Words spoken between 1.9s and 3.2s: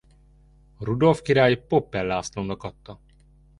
Lászlónak adta.